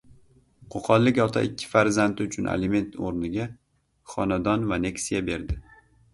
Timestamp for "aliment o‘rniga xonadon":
2.55-4.67